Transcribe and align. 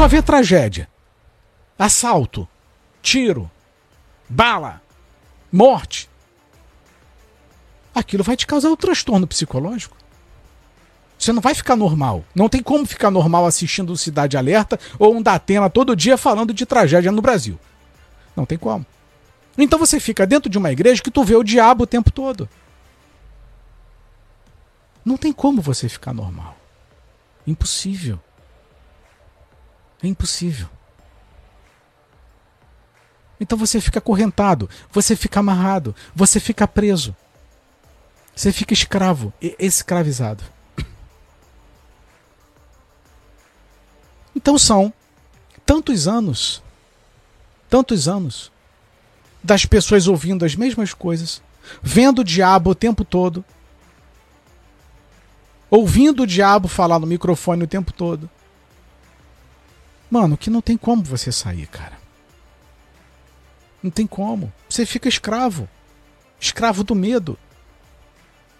só 0.00 0.08
vê 0.08 0.22
tragédia, 0.22 0.88
assalto, 1.78 2.48
tiro, 3.02 3.50
bala, 4.26 4.80
morte, 5.52 6.08
aquilo 7.94 8.24
vai 8.24 8.34
te 8.34 8.46
causar 8.46 8.70
um 8.70 8.76
transtorno 8.76 9.26
psicológico. 9.26 9.94
Você 11.18 11.34
não 11.34 11.42
vai 11.42 11.54
ficar 11.54 11.76
normal. 11.76 12.24
Não 12.34 12.48
tem 12.48 12.62
como 12.62 12.86
ficar 12.86 13.10
normal 13.10 13.44
assistindo 13.44 13.94
Cidade 13.94 14.38
Alerta 14.38 14.80
ou 14.98 15.14
um 15.14 15.20
Datena 15.20 15.68
todo 15.68 15.94
dia 15.94 16.16
falando 16.16 16.54
de 16.54 16.64
tragédia 16.64 17.12
no 17.12 17.20
Brasil. 17.20 17.60
Não 18.34 18.46
tem 18.46 18.56
como. 18.56 18.86
Então 19.58 19.78
você 19.78 20.00
fica 20.00 20.26
dentro 20.26 20.48
de 20.48 20.56
uma 20.56 20.72
igreja 20.72 21.02
que 21.02 21.10
tu 21.10 21.22
vê 21.22 21.36
o 21.36 21.44
diabo 21.44 21.84
o 21.84 21.86
tempo 21.86 22.10
todo. 22.10 22.48
Não 25.04 25.18
tem 25.18 25.30
como 25.30 25.60
você 25.60 25.90
ficar 25.90 26.14
normal. 26.14 26.56
Impossível. 27.46 28.18
É 30.02 30.06
impossível. 30.06 30.68
Então 33.40 33.56
você 33.56 33.80
fica 33.80 33.98
acorrentado, 33.98 34.68
você 34.90 35.16
fica 35.16 35.40
amarrado, 35.40 35.94
você 36.14 36.38
fica 36.38 36.68
preso. 36.68 37.16
Você 38.34 38.52
fica 38.52 38.72
escravo, 38.72 39.32
escravizado. 39.58 40.44
Então 44.34 44.58
são 44.58 44.92
tantos 45.66 46.06
anos, 46.06 46.62
tantos 47.68 48.08
anos, 48.08 48.50
das 49.42 49.64
pessoas 49.64 50.06
ouvindo 50.06 50.44
as 50.44 50.54
mesmas 50.54 50.94
coisas, 50.94 51.42
vendo 51.82 52.20
o 52.20 52.24
diabo 52.24 52.70
o 52.70 52.74
tempo 52.74 53.04
todo, 53.04 53.44
ouvindo 55.70 56.22
o 56.22 56.26
diabo 56.26 56.68
falar 56.68 56.98
no 56.98 57.06
microfone 57.06 57.64
o 57.64 57.68
tempo 57.68 57.92
todo. 57.92 58.28
Mano, 60.10 60.36
que 60.36 60.50
não 60.50 60.60
tem 60.60 60.76
como 60.76 61.02
você 61.02 61.30
sair, 61.30 61.66
cara. 61.66 61.98
Não 63.82 63.90
tem 63.90 64.06
como. 64.06 64.52
Você 64.68 64.84
fica 64.84 65.08
escravo. 65.08 65.68
Escravo 66.38 66.82
do 66.82 66.94
medo. 66.94 67.38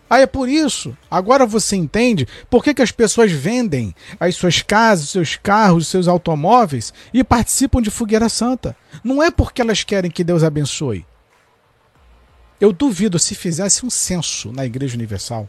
Ah, 0.08 0.18
é 0.18 0.26
por 0.26 0.48
isso. 0.48 0.96
Agora 1.10 1.46
você 1.46 1.76
entende 1.76 2.26
por 2.48 2.64
que, 2.64 2.74
que 2.74 2.82
as 2.82 2.90
pessoas 2.90 3.30
vendem 3.30 3.94
as 4.18 4.34
suas 4.34 4.60
casas, 4.60 5.10
seus 5.10 5.36
carros, 5.36 5.86
seus 5.86 6.08
automóveis 6.08 6.92
e 7.14 7.22
participam 7.22 7.80
de 7.80 7.90
fogueira 7.90 8.28
santa. 8.28 8.76
Não 9.04 9.22
é 9.22 9.30
porque 9.30 9.62
elas 9.62 9.84
querem 9.84 10.10
que 10.10 10.24
Deus 10.24 10.42
abençoe. 10.42 11.06
Eu 12.60 12.72
duvido 12.72 13.18
se 13.18 13.34
fizesse 13.34 13.86
um 13.86 13.90
censo 13.90 14.52
na 14.52 14.66
Igreja 14.66 14.96
Universal. 14.96 15.48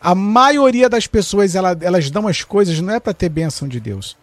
A 0.00 0.14
maioria 0.14 0.88
das 0.88 1.06
pessoas 1.06 1.54
elas, 1.54 1.76
elas 1.80 2.10
dão 2.10 2.28
as 2.28 2.42
coisas 2.42 2.80
não 2.80 2.94
é 2.94 3.00
para 3.00 3.12
ter 3.12 3.28
bênção 3.28 3.66
de 3.66 3.80
Deus. 3.80 4.16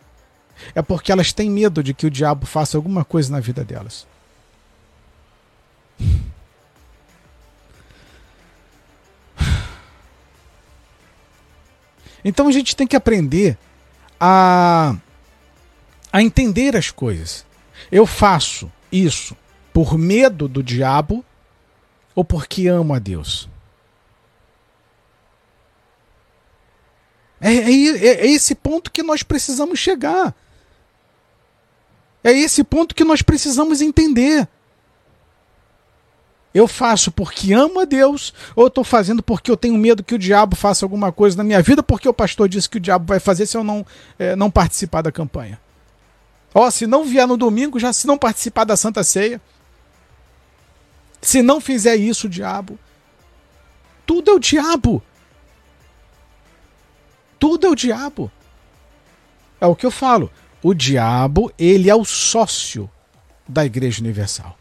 É 0.73 0.81
porque 0.81 1.11
elas 1.11 1.33
têm 1.33 1.49
medo 1.49 1.83
de 1.83 1.93
que 1.93 2.05
o 2.05 2.11
diabo 2.11 2.45
faça 2.45 2.77
alguma 2.77 3.03
coisa 3.05 3.31
na 3.31 3.39
vida 3.39 3.63
delas. 3.63 4.07
Então 12.23 12.47
a 12.47 12.51
gente 12.51 12.75
tem 12.75 12.85
que 12.85 12.95
aprender 12.95 13.57
a, 14.19 14.95
a 16.11 16.21
entender 16.21 16.75
as 16.75 16.91
coisas. 16.91 17.45
Eu 17.91 18.05
faço 18.05 18.71
isso 18.91 19.35
por 19.73 19.97
medo 19.97 20.47
do 20.47 20.61
diabo 20.61 21.23
ou 22.13 22.23
porque 22.23 22.67
amo 22.67 22.93
a 22.93 22.99
Deus? 22.99 23.47
É, 27.39 27.53
é, 27.53 27.71
é, 27.71 28.07
é, 28.07 28.27
esse 28.27 28.53
ponto 28.53 28.91
que 28.91 29.01
nós 29.01 29.23
precisamos 29.23 29.79
chegar. 29.79 30.35
É 32.23 32.31
esse 32.31 32.63
ponto 32.63 32.93
que 32.93 33.03
nós 33.03 33.21
precisamos 33.21 33.81
entender. 33.81 34.47
Eu 36.53 36.67
faço 36.67 37.11
porque 37.11 37.53
amo 37.53 37.79
a 37.79 37.85
Deus 37.85 38.33
ou 38.55 38.67
estou 38.67 38.83
fazendo 38.83 39.21
porque 39.21 39.51
eu 39.51 39.57
tenho 39.57 39.77
medo 39.77 40.03
que 40.03 40.15
o 40.15 40.19
diabo 40.19 40.55
faça 40.55 40.83
alguma 40.83 41.11
coisa 41.11 41.37
na 41.37 41.43
minha 41.43 41.61
vida 41.61 41.83
porque 41.83 42.09
o 42.09 42.13
pastor 42.13 42.49
disse 42.49 42.69
que 42.69 42.77
o 42.77 42.81
diabo 42.81 43.05
vai 43.05 43.19
fazer 43.19 43.45
se 43.45 43.55
eu 43.55 43.63
não, 43.63 43.85
é, 44.17 44.35
não 44.35 44.49
participar 44.49 45.03
da 45.03 45.11
campanha? 45.11 45.59
Ó, 46.53 46.69
se 46.71 46.87
não 46.87 47.05
vier 47.05 47.27
no 47.27 47.37
domingo, 47.37 47.79
já 47.79 47.93
se 47.93 48.07
não 48.07 48.17
participar 48.17 48.63
da 48.63 48.75
Santa 48.75 49.03
Ceia, 49.03 49.39
se 51.21 51.41
não 51.41 51.61
fizer 51.61 51.95
isso, 51.95 52.27
o 52.27 52.29
diabo. 52.29 52.79
Tudo 54.05 54.31
é 54.31 54.33
o 54.33 54.39
diabo. 54.39 55.03
Tudo 57.37 57.67
é 57.67 57.69
o 57.69 57.75
diabo. 57.75 58.31
É 59.61 59.67
o 59.67 59.75
que 59.75 59.85
eu 59.85 59.91
falo. 59.91 60.31
O 60.61 60.73
diabo, 60.73 61.51
ele 61.57 61.89
é 61.89 61.95
o 61.95 62.03
sócio 62.03 62.89
da 63.47 63.65
Igreja 63.65 64.01
Universal. 64.01 64.57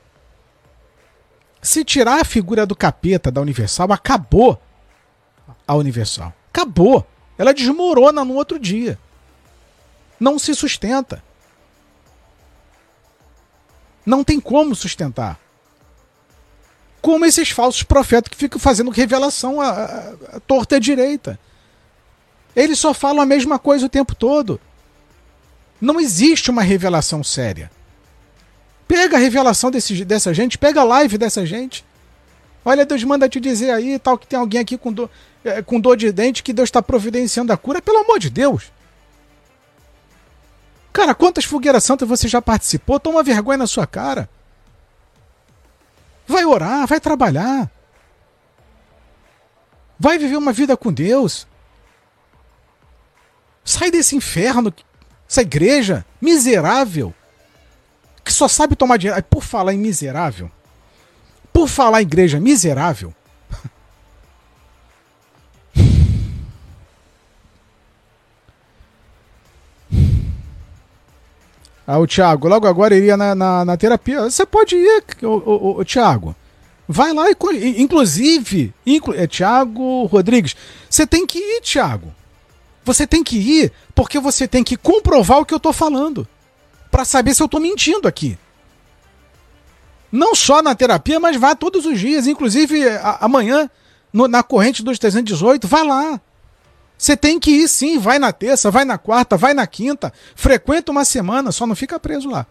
Se 1.60 1.84
tirar 1.84 2.20
a 2.20 2.24
figura 2.24 2.64
do 2.64 2.76
capeta 2.76 3.30
da 3.30 3.40
Universal, 3.40 3.92
acabou 3.92 4.60
a 5.66 5.74
Universal. 5.74 6.32
Acabou. 6.52 7.06
Ela 7.36 7.52
desmorona 7.52 8.24
no 8.24 8.34
outro 8.34 8.58
dia. 8.58 8.98
Não 10.18 10.38
se 10.38 10.54
sustenta. 10.54 11.22
Não 14.06 14.24
tem 14.24 14.40
como 14.40 14.74
sustentar. 14.74 15.38
Como 17.02 17.26
esses 17.26 17.50
falsos 17.50 17.82
profetas 17.82 18.28
que 18.28 18.36
ficam 18.36 18.58
fazendo 18.58 18.90
revelação 18.90 19.60
à, 19.60 19.68
à, 19.68 20.36
à 20.36 20.40
torta 20.40 20.76
à 20.76 20.78
direita. 20.78 21.38
Eles 22.56 22.78
só 22.78 22.94
falam 22.94 23.20
a 23.22 23.26
mesma 23.26 23.58
coisa 23.58 23.86
o 23.86 23.90
tempo 23.90 24.14
todo. 24.14 24.60
Não 25.80 26.00
existe 26.00 26.50
uma 26.50 26.62
revelação 26.62 27.22
séria. 27.22 27.70
Pega 28.86 29.16
a 29.16 29.20
revelação 29.20 29.70
desse, 29.70 30.04
dessa 30.04 30.32
gente, 30.32 30.58
pega 30.58 30.80
a 30.80 30.84
live 30.84 31.18
dessa 31.18 31.44
gente. 31.44 31.84
Olha, 32.64 32.84
Deus 32.84 33.04
manda 33.04 33.28
te 33.28 33.38
dizer 33.38 33.70
aí, 33.70 33.98
tal, 33.98 34.18
que 34.18 34.26
tem 34.26 34.38
alguém 34.38 34.60
aqui 34.60 34.76
com 34.76 34.92
é, 35.44 35.62
com 35.62 35.80
dor 35.80 35.96
de 35.96 36.10
dente, 36.10 36.42
que 36.42 36.52
Deus 36.52 36.68
está 36.68 36.82
providenciando 36.82 37.52
a 37.52 37.56
cura. 37.56 37.80
Pelo 37.80 37.98
amor 37.98 38.18
de 38.18 38.30
Deus. 38.30 38.72
Cara, 40.92 41.14
quantas 41.14 41.44
fogueiras 41.44 41.84
santas 41.84 42.08
você 42.08 42.26
já 42.26 42.42
participou? 42.42 42.98
Toma 42.98 43.22
vergonha 43.22 43.58
na 43.58 43.66
sua 43.66 43.86
cara. 43.86 44.28
Vai 46.26 46.44
orar, 46.44 46.86
vai 46.86 47.00
trabalhar. 47.00 47.70
Vai 49.98 50.18
viver 50.18 50.36
uma 50.36 50.52
vida 50.52 50.76
com 50.76 50.92
Deus. 50.92 51.46
Sai 53.64 53.90
desse 53.90 54.16
inferno, 54.16 54.72
essa 55.28 55.42
igreja 55.42 56.04
miserável 56.20 57.14
que 58.24 58.32
só 58.32 58.48
sabe 58.48 58.74
tomar 58.74 58.96
dinheiro. 58.96 59.22
Por 59.24 59.42
falar 59.42 59.74
em 59.74 59.78
miserável, 59.78 60.50
por 61.52 61.68
falar 61.68 62.00
em 62.00 62.06
igreja 62.06 62.40
miserável, 62.40 63.14
Ah, 71.90 71.98
o 71.98 72.06
Thiago, 72.06 72.48
logo 72.48 72.66
agora 72.66 72.94
iria 72.94 73.16
na, 73.16 73.34
na, 73.34 73.64
na 73.64 73.76
terapia. 73.78 74.20
Você 74.24 74.44
pode 74.44 74.76
ir, 74.76 75.02
o, 75.22 75.78
o, 75.80 75.84
Thiago. 75.86 76.36
Vai 76.86 77.14
lá 77.14 77.30
e. 77.30 77.36
Inclusive, 77.82 78.74
inclu, 78.84 79.14
é 79.14 79.26
Thiago 79.26 80.04
Rodrigues. 80.04 80.54
Você 80.90 81.06
tem 81.06 81.26
que 81.26 81.38
ir, 81.38 81.62
Thiago. 81.62 82.12
Você 82.84 83.06
tem 83.06 83.22
que 83.22 83.36
ir 83.36 83.72
porque 83.94 84.18
você 84.18 84.48
tem 84.48 84.64
que 84.64 84.76
comprovar 84.76 85.38
o 85.38 85.44
que 85.44 85.52
eu 85.52 85.60
tô 85.60 85.72
falando 85.72 86.26
para 86.90 87.04
saber 87.04 87.34
se 87.34 87.42
eu 87.42 87.46
estou 87.46 87.60
mentindo 87.60 88.08
aqui. 88.08 88.38
Não 90.10 90.34
só 90.34 90.62
na 90.62 90.74
terapia, 90.74 91.20
mas 91.20 91.36
vá 91.36 91.54
todos 91.54 91.84
os 91.84 91.98
dias, 92.00 92.26
inclusive 92.26 92.88
a, 92.88 93.18
amanhã, 93.20 93.68
no, 94.12 94.26
na 94.26 94.42
corrente 94.42 94.82
dos 94.82 94.98
318, 94.98 95.68
vá 95.68 95.82
lá. 95.82 96.20
Você 96.96 97.16
tem 97.16 97.38
que 97.38 97.50
ir 97.50 97.68
sim, 97.68 97.98
vai 97.98 98.18
na 98.18 98.32
terça, 98.32 98.70
vai 98.70 98.84
na 98.84 98.98
quarta, 98.98 99.36
vai 99.36 99.54
na 99.54 99.66
quinta, 99.66 100.12
frequenta 100.34 100.90
uma 100.90 101.04
semana, 101.04 101.52
só 101.52 101.66
não 101.66 101.76
fica 101.76 102.00
preso 102.00 102.28
lá. 102.28 102.46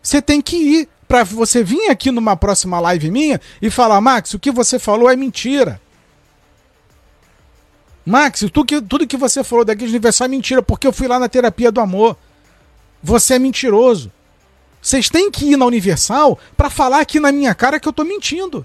Você 0.00 0.22
tem 0.22 0.40
que 0.40 0.56
ir 0.56 0.88
para 1.08 1.24
você 1.24 1.62
vir 1.62 1.90
aqui 1.90 2.10
numa 2.10 2.36
próxima 2.36 2.80
live 2.80 3.10
minha 3.10 3.40
e 3.60 3.70
falar, 3.70 4.00
Max, 4.00 4.34
o 4.34 4.38
que 4.38 4.50
você 4.50 4.78
falou 4.78 5.10
é 5.10 5.16
mentira. 5.16 5.80
Max, 8.06 8.38
tudo 8.52 8.64
que, 8.64 8.80
tudo 8.80 9.06
que 9.06 9.16
você 9.16 9.42
falou 9.42 9.64
da 9.64 9.72
Igreja 9.72 9.90
Universal 9.90 10.26
é 10.26 10.28
mentira, 10.28 10.62
porque 10.62 10.86
eu 10.86 10.92
fui 10.92 11.08
lá 11.08 11.18
na 11.18 11.28
terapia 11.28 11.72
do 11.72 11.80
amor. 11.80 12.16
Você 13.02 13.34
é 13.34 13.38
mentiroso. 13.40 14.12
Vocês 14.80 15.10
têm 15.10 15.28
que 15.28 15.44
ir 15.44 15.56
na 15.56 15.66
Universal 15.66 16.38
para 16.56 16.70
falar 16.70 17.00
aqui 17.00 17.18
na 17.18 17.32
minha 17.32 17.52
cara 17.52 17.80
que 17.80 17.88
eu 17.88 17.92
tô 17.92 18.04
mentindo. 18.04 18.64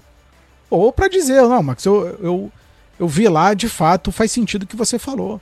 Ou 0.70 0.92
para 0.92 1.08
dizer, 1.08 1.42
não, 1.42 1.60
Max, 1.60 1.84
eu, 1.84 2.06
eu, 2.22 2.52
eu 3.00 3.08
vi 3.08 3.28
lá, 3.28 3.52
de 3.52 3.68
fato, 3.68 4.12
faz 4.12 4.30
sentido 4.30 4.62
o 4.62 4.66
que 4.66 4.76
você 4.76 4.96
falou. 4.96 5.40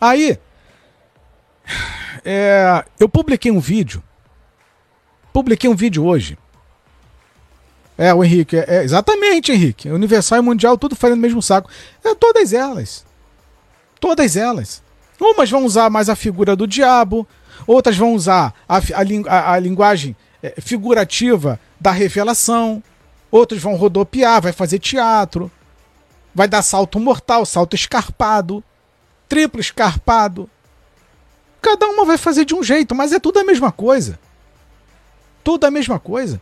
Aí, 0.00 0.38
é, 2.24 2.82
eu 2.98 3.10
publiquei 3.10 3.52
um 3.52 3.60
vídeo. 3.60 4.02
Publiquei 5.34 5.68
um 5.68 5.76
vídeo 5.76 6.06
hoje. 6.06 6.38
É, 7.96 8.12
o 8.12 8.24
Henrique. 8.24 8.56
É, 8.56 8.64
é, 8.68 8.84
exatamente, 8.84 9.52
Henrique. 9.52 9.88
Universal 9.88 10.38
e 10.38 10.42
Mundial, 10.42 10.78
tudo 10.78 10.96
fazendo 10.96 11.18
o 11.18 11.22
mesmo 11.22 11.42
saco. 11.42 11.70
É, 12.04 12.14
todas 12.14 12.52
elas. 12.52 13.04
Todas 14.00 14.36
elas. 14.36 14.82
Umas 15.20 15.50
vão 15.50 15.64
usar 15.64 15.88
mais 15.88 16.08
a 16.08 16.16
figura 16.16 16.56
do 16.56 16.66
diabo, 16.66 17.26
outras 17.66 17.96
vão 17.96 18.14
usar 18.14 18.52
a, 18.68 18.78
a, 18.78 19.52
a 19.52 19.58
linguagem 19.58 20.16
é, 20.42 20.60
figurativa 20.60 21.60
da 21.80 21.92
revelação, 21.92 22.82
outros 23.30 23.62
vão 23.62 23.76
rodopiar, 23.76 24.42
vai 24.42 24.52
fazer 24.52 24.80
teatro, 24.80 25.50
vai 26.34 26.48
dar 26.48 26.62
salto 26.62 26.98
mortal, 26.98 27.46
salto 27.46 27.76
escarpado, 27.76 28.64
triplo 29.28 29.60
escarpado. 29.60 30.50
Cada 31.60 31.86
uma 31.86 32.04
vai 32.04 32.18
fazer 32.18 32.44
de 32.44 32.54
um 32.54 32.62
jeito, 32.62 32.94
mas 32.94 33.12
é 33.12 33.20
tudo 33.20 33.38
a 33.38 33.44
mesma 33.44 33.70
coisa. 33.70 34.18
Tudo 35.44 35.64
a 35.64 35.70
mesma 35.70 36.00
coisa. 36.00 36.40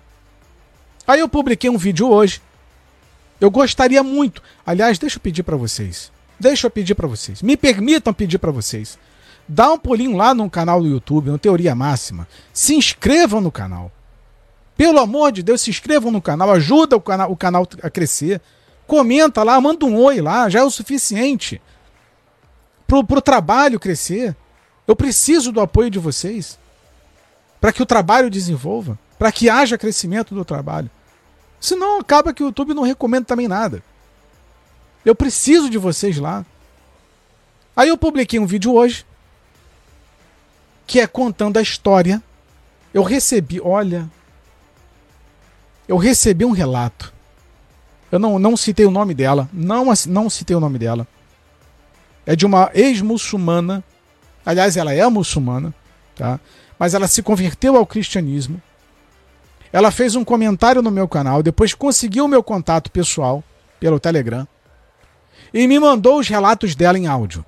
Aí 1.10 1.18
eu 1.18 1.28
publiquei 1.28 1.68
um 1.68 1.76
vídeo 1.76 2.08
hoje. 2.08 2.40
Eu 3.40 3.50
gostaria 3.50 4.00
muito. 4.00 4.40
Aliás, 4.64 4.96
deixa 4.96 5.16
eu 5.16 5.20
pedir 5.20 5.42
para 5.42 5.56
vocês. 5.56 6.12
Deixa 6.38 6.68
eu 6.68 6.70
pedir 6.70 6.94
para 6.94 7.08
vocês. 7.08 7.42
Me 7.42 7.56
permitam 7.56 8.14
pedir 8.14 8.38
para 8.38 8.52
vocês. 8.52 8.96
Dá 9.48 9.72
um 9.72 9.76
pulinho 9.76 10.16
lá 10.16 10.32
no 10.32 10.48
canal 10.48 10.80
do 10.80 10.86
YouTube, 10.86 11.30
no 11.30 11.36
Teoria 11.36 11.74
Máxima. 11.74 12.28
Se 12.52 12.76
inscrevam 12.76 13.40
no 13.40 13.50
canal. 13.50 13.90
Pelo 14.76 15.00
amor 15.00 15.32
de 15.32 15.42
Deus, 15.42 15.62
se 15.62 15.70
inscrevam 15.70 16.12
no 16.12 16.22
canal. 16.22 16.48
Ajuda 16.52 16.94
o 16.96 17.00
canal, 17.00 17.32
o 17.32 17.36
canal 17.36 17.66
a 17.82 17.90
crescer. 17.90 18.40
Comenta 18.86 19.42
lá, 19.42 19.60
manda 19.60 19.84
um 19.84 19.96
oi 19.96 20.20
lá. 20.20 20.48
Já 20.48 20.60
é 20.60 20.62
o 20.62 20.70
suficiente. 20.70 21.60
Pro, 22.86 23.02
pro 23.02 23.20
trabalho 23.20 23.80
crescer. 23.80 24.36
Eu 24.86 24.94
preciso 24.94 25.50
do 25.50 25.60
apoio 25.60 25.90
de 25.90 25.98
vocês. 25.98 26.56
Para 27.60 27.72
que 27.72 27.82
o 27.82 27.86
trabalho 27.86 28.30
desenvolva. 28.30 28.96
Para 29.18 29.32
que 29.32 29.50
haja 29.50 29.76
crescimento 29.76 30.36
do 30.36 30.44
trabalho. 30.44 30.88
Senão 31.60 32.00
acaba 32.00 32.32
que 32.32 32.42
o 32.42 32.46
YouTube 32.46 32.72
não 32.72 32.82
recomenda 32.82 33.26
também 33.26 33.46
nada. 33.46 33.82
Eu 35.04 35.14
preciso 35.14 35.68
de 35.68 35.76
vocês 35.76 36.16
lá. 36.16 36.44
Aí 37.76 37.88
eu 37.88 37.98
publiquei 37.98 38.40
um 38.40 38.46
vídeo 38.46 38.72
hoje 38.72 39.04
que 40.86 40.98
é 40.98 41.06
contando 41.06 41.58
a 41.58 41.62
história. 41.62 42.22
Eu 42.92 43.02
recebi, 43.02 43.60
olha, 43.60 44.10
eu 45.86 45.96
recebi 45.96 46.44
um 46.44 46.50
relato. 46.50 47.12
Eu 48.10 48.18
não, 48.18 48.38
não 48.38 48.56
citei 48.56 48.86
o 48.86 48.90
nome 48.90 49.14
dela, 49.14 49.48
não, 49.52 49.86
não 50.08 50.28
citei 50.28 50.56
o 50.56 50.60
nome 50.60 50.78
dela. 50.78 51.06
É 52.26 52.34
de 52.34 52.44
uma 52.44 52.70
ex-muçulmana. 52.74 53.84
Aliás, 54.44 54.76
ela 54.76 54.92
é 54.92 55.06
muçulmana, 55.08 55.72
tá? 56.16 56.40
Mas 56.78 56.94
ela 56.94 57.06
se 57.06 57.22
converteu 57.22 57.76
ao 57.76 57.86
cristianismo. 57.86 58.60
Ela 59.72 59.90
fez 59.90 60.16
um 60.16 60.24
comentário 60.24 60.82
no 60.82 60.90
meu 60.90 61.06
canal, 61.06 61.42
depois 61.42 61.74
conseguiu 61.74 62.24
o 62.24 62.28
meu 62.28 62.42
contato 62.42 62.90
pessoal 62.90 63.42
pelo 63.78 64.00
Telegram 64.00 64.46
e 65.54 65.66
me 65.66 65.78
mandou 65.78 66.18
os 66.18 66.28
relatos 66.28 66.74
dela 66.74 66.98
em 66.98 67.06
áudio. 67.06 67.44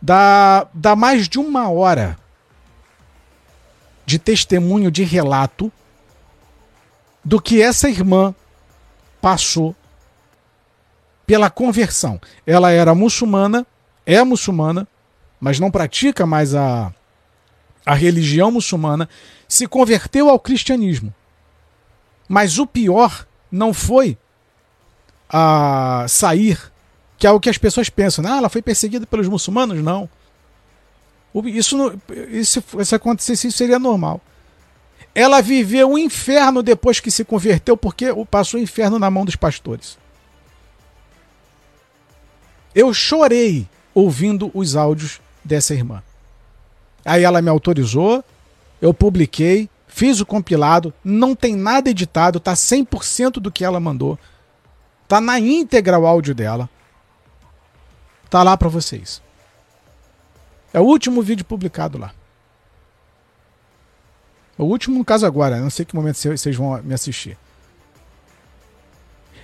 Dá, 0.00 0.66
dá 0.74 0.96
mais 0.96 1.28
de 1.28 1.38
uma 1.38 1.70
hora 1.70 2.18
de 4.04 4.18
testemunho, 4.18 4.90
de 4.90 5.04
relato 5.04 5.72
do 7.24 7.40
que 7.40 7.62
essa 7.62 7.88
irmã 7.88 8.34
passou 9.20 9.74
pela 11.24 11.48
conversão. 11.48 12.20
Ela 12.46 12.72
era 12.72 12.94
muçulmana, 12.94 13.66
é 14.04 14.22
muçulmana, 14.24 14.88
mas 15.40 15.60
não 15.60 15.70
pratica 15.70 16.26
mais 16.26 16.54
a, 16.54 16.92
a 17.84 17.94
religião 17.94 18.50
muçulmana, 18.50 19.08
se 19.48 19.66
converteu 19.66 20.28
ao 20.28 20.38
cristianismo. 20.38 21.14
Mas 22.28 22.58
o 22.58 22.66
pior 22.66 23.26
não 23.50 23.74
foi 23.74 24.16
a 25.28 26.06
sair, 26.08 26.58
que 27.18 27.26
é 27.26 27.30
o 27.30 27.40
que 27.40 27.50
as 27.50 27.58
pessoas 27.58 27.88
pensam. 27.88 28.24
Ah, 28.26 28.38
ela 28.38 28.48
foi 28.48 28.62
perseguida 28.62 29.06
pelos 29.06 29.28
muçulmanos? 29.28 29.82
Não. 29.82 30.08
Isso, 31.46 31.98
isso, 32.30 32.62
se 32.84 32.94
acontecesse, 32.94 33.48
isso 33.48 33.58
seria 33.58 33.78
normal. 33.78 34.20
Ela 35.14 35.40
viveu 35.40 35.90
o 35.90 35.94
um 35.94 35.98
inferno 35.98 36.62
depois 36.62 37.00
que 37.00 37.10
se 37.10 37.24
converteu, 37.24 37.76
porque 37.76 38.06
passou 38.30 38.58
o 38.58 38.62
inferno 38.62 38.98
na 38.98 39.10
mão 39.10 39.24
dos 39.24 39.36
pastores. 39.36 39.98
Eu 42.74 42.92
chorei 42.94 43.68
ouvindo 43.94 44.50
os 44.54 44.76
áudios 44.76 45.20
dessa 45.44 45.74
irmã. 45.74 46.02
Aí 47.04 47.24
ela 47.24 47.42
me 47.42 47.48
autorizou, 47.48 48.24
eu 48.80 48.94
publiquei, 48.94 49.68
fiz 49.86 50.20
o 50.20 50.26
compilado, 50.26 50.92
não 51.04 51.34
tem 51.34 51.56
nada 51.56 51.90
editado, 51.90 52.40
tá 52.40 52.54
100% 52.54 53.34
do 53.34 53.50
que 53.50 53.64
ela 53.64 53.80
mandou. 53.80 54.18
Tá 55.08 55.20
na 55.20 55.38
íntegra 55.38 55.98
o 55.98 56.06
áudio 56.06 56.34
dela. 56.34 56.68
Tá 58.30 58.42
lá 58.42 58.56
para 58.56 58.68
vocês. 58.68 59.20
É 60.72 60.80
o 60.80 60.84
último 60.84 61.20
vídeo 61.20 61.44
publicado 61.44 61.98
lá. 61.98 62.12
O 64.56 64.64
último, 64.64 64.98
no 64.98 65.04
caso 65.04 65.26
agora, 65.26 65.60
não 65.60 65.70
sei 65.70 65.84
que 65.84 65.94
momento 65.94 66.16
vocês 66.16 66.56
vão 66.56 66.82
me 66.82 66.94
assistir. 66.94 67.36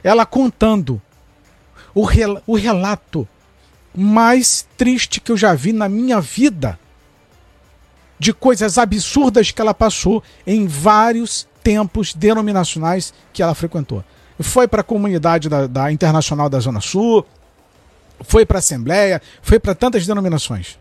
Ela 0.03 0.25
contando 0.25 1.03
o, 1.95 2.03
rel 2.03 2.41
o 2.47 2.57
relato 2.57 3.29
mais 3.95 4.67
triste 4.77 5.21
que 5.21 5.33
eu 5.33 5.37
já 5.37 5.55
vi 5.55 5.73
na 5.73 5.89
minha 5.89 6.21
vida 6.21 6.79
de 8.19 8.33
coisas 8.33 8.79
absurdas 8.79 9.51
que 9.51 9.61
ela 9.61 9.75
passou 9.75 10.23
em 10.47 10.67
vários 10.67 11.47
tempos 11.63 12.15
denominacionais 12.15 13.13
que 13.33 13.43
ela 13.43 13.55
frequentou 13.55 14.05
foi 14.41 14.69
para 14.69 14.81
a 14.81 14.85
comunidade 14.85 15.49
da, 15.49 15.67
da, 15.67 15.93
Internacional 15.93 16.49
da 16.49 16.61
Zona 16.61 16.81
Sul, 16.81 17.27
foi 18.21 18.45
para 18.47 18.59
a 18.59 18.61
Assembleia, 18.61 19.21
foi 19.43 19.59
para 19.59 19.75
tantas 19.75 20.07
denominações. 20.07 20.79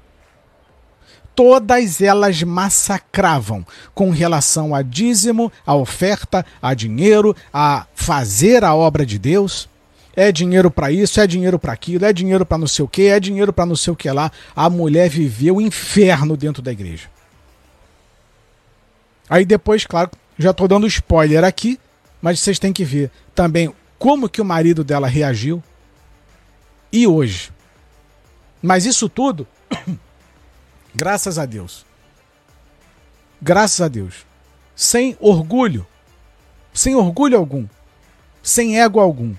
Todas 1.36 2.02
elas 2.02 2.42
massacravam 2.42 3.66
com 3.94 4.10
relação 4.10 4.74
a 4.74 4.82
dízimo, 4.82 5.52
a 5.66 5.76
oferta, 5.76 6.44
a 6.60 6.74
dinheiro, 6.74 7.36
a 7.54 7.86
fazer 7.94 8.64
a 8.64 8.74
obra 8.74 9.06
de 9.06 9.20
Deus. 9.20 9.70
É 10.16 10.32
dinheiro 10.32 10.72
para 10.72 10.92
isso, 10.92 11.22
é 11.22 11.28
dinheiro 11.28 11.60
para 11.60 11.74
aquilo, 11.74 12.06
é 12.06 12.12
dinheiro 12.12 12.44
para 12.44 12.58
não 12.58 12.66
sei 12.66 12.84
o 12.84 12.88
que, 12.88 13.04
é 13.04 13.20
dinheiro 13.20 13.54
para 13.54 13.68
não 13.68 13.76
sei 13.76 13.94
o 13.94 13.96
que 13.96 14.10
lá. 14.10 14.32
A 14.56 14.68
mulher 14.68 15.10
viveu 15.10 15.58
o 15.58 15.62
inferno 15.62 16.36
dentro 16.36 16.64
da 16.64 16.72
igreja. 16.72 17.08
Aí 19.30 19.46
depois, 19.46 19.86
claro, 19.86 20.12
já 20.38 20.52
estou 20.52 20.68
dando 20.68 20.88
spoiler 20.88 21.44
aqui, 21.44 21.80
mas 22.22 22.40
vocês 22.40 22.60
têm 22.60 22.74
que 22.74 22.86
ver 22.86 23.12
também 23.36 23.74
como 24.00 24.30
que 24.30 24.42
o 24.42 24.46
marido 24.46 24.84
dela 24.84 25.08
reagiu 25.08 25.62
e 26.92 27.08
hoje. 27.08 27.52
Mas 28.62 28.86
isso 28.86 29.10
tudo, 29.10 29.48
graças 30.96 31.38
a 31.38 31.46
Deus. 31.46 31.86
Graças 33.42 33.82
a 33.82 33.88
Deus. 33.88 34.26
Sem 34.76 35.16
orgulho. 35.20 35.86
Sem 36.74 36.96
orgulho 36.96 37.38
algum. 37.38 37.68
Sem 38.42 38.82
ego 38.82 39.00
algum. 39.00 39.36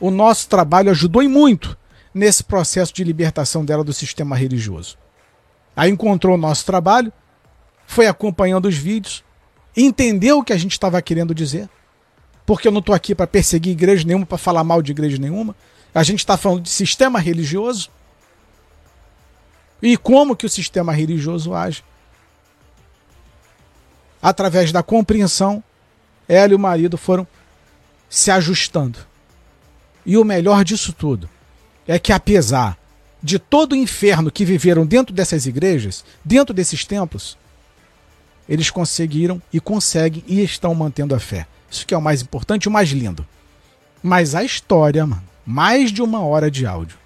O 0.00 0.10
nosso 0.10 0.48
trabalho 0.48 0.90
ajudou 0.90 1.22
e 1.22 1.28
muito 1.28 1.76
nesse 2.12 2.44
processo 2.44 2.92
de 2.92 3.04
libertação 3.04 3.64
dela 3.64 3.84
do 3.84 3.92
sistema 3.92 4.36
religioso. 4.36 4.96
Aí 5.74 5.90
encontrou 5.90 6.34
o 6.34 6.38
nosso 6.38 6.64
trabalho, 6.66 7.12
foi 7.88 8.06
acompanhando 8.06 8.68
os 8.68 8.76
vídeos, 8.76 9.24
entendeu 9.74 10.38
o 10.38 10.44
que 10.44 10.52
a 10.52 10.58
gente 10.58 10.72
estava 10.72 11.00
querendo 11.00 11.34
dizer, 11.34 11.70
porque 12.44 12.68
eu 12.68 12.72
não 12.72 12.80
estou 12.80 12.94
aqui 12.94 13.14
para 13.14 13.26
perseguir 13.26 13.72
igreja 13.72 14.06
nenhuma, 14.06 14.26
para 14.26 14.36
falar 14.36 14.62
mal 14.62 14.82
de 14.82 14.92
igreja 14.92 15.16
nenhuma. 15.16 15.56
A 15.94 16.02
gente 16.02 16.18
está 16.18 16.36
falando 16.36 16.60
de 16.60 16.68
sistema 16.68 17.18
religioso 17.18 17.90
e 19.80 19.96
como 19.96 20.36
que 20.36 20.44
o 20.44 20.50
sistema 20.50 20.92
religioso 20.92 21.54
age. 21.54 21.82
Através 24.20 24.70
da 24.70 24.82
compreensão, 24.82 25.64
ela 26.28 26.52
e 26.52 26.56
o 26.56 26.58
marido 26.58 26.98
foram 26.98 27.26
se 28.06 28.30
ajustando. 28.30 28.98
E 30.04 30.18
o 30.18 30.24
melhor 30.24 30.62
disso 30.62 30.92
tudo 30.92 31.28
é 31.86 31.98
que, 31.98 32.12
apesar 32.12 32.76
de 33.22 33.38
todo 33.38 33.72
o 33.72 33.76
inferno 33.76 34.30
que 34.30 34.44
viveram 34.44 34.84
dentro 34.84 35.14
dessas 35.14 35.46
igrejas, 35.46 36.04
dentro 36.22 36.52
desses 36.52 36.84
templos, 36.84 37.38
eles 38.48 38.70
conseguiram 38.70 39.42
e 39.52 39.60
conseguem 39.60 40.24
e 40.26 40.42
estão 40.42 40.74
mantendo 40.74 41.14
a 41.14 41.20
fé. 41.20 41.46
Isso 41.70 41.86
que 41.86 41.92
é 41.92 41.98
o 41.98 42.02
mais 42.02 42.22
importante 42.22 42.64
e 42.64 42.68
o 42.68 42.72
mais 42.72 42.90
lindo. 42.90 43.26
Mas 44.02 44.34
a 44.34 44.42
história, 44.42 45.06
mano, 45.06 45.22
mais 45.44 45.92
de 45.92 46.02
uma 46.02 46.20
hora 46.20 46.50
de 46.50 46.66
áudio. 46.66 46.98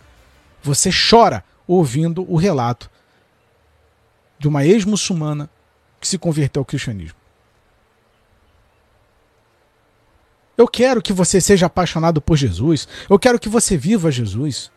Você 0.62 0.90
chora 0.90 1.44
ouvindo 1.66 2.24
o 2.30 2.36
relato 2.36 2.90
de 4.38 4.46
uma 4.46 4.64
ex-muçulmana 4.64 5.50
que 6.00 6.06
se 6.06 6.18
converteu 6.18 6.60
ao 6.60 6.64
cristianismo. 6.64 7.16
Eu 10.56 10.68
quero 10.68 11.02
que 11.02 11.12
você 11.12 11.40
seja 11.40 11.66
apaixonado 11.66 12.20
por 12.20 12.36
Jesus. 12.36 12.86
Eu 13.08 13.18
quero 13.18 13.38
que 13.38 13.48
você 13.48 13.76
viva 13.76 14.10
Jesus. 14.10 14.70